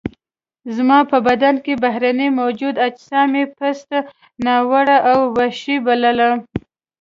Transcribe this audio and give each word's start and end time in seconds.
زما 0.75 0.99
په 1.11 1.17
بدن 1.27 1.55
کې 1.65 1.73
بهرني 1.83 2.27
موجود 2.39 2.75
اجسام 2.87 3.29
یې 3.39 3.45
پست، 3.57 3.89
ناوړه 4.45 4.97
او 5.11 5.19
وحشي 5.35 5.75
وبلل. 5.81 6.19